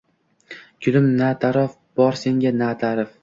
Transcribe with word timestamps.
Gulim, 0.85 1.09
na 1.19 1.27
taraf 1.45 1.77
bor 2.01 2.19
senga, 2.25 2.57
na 2.63 2.73
ta’rif 2.85 3.17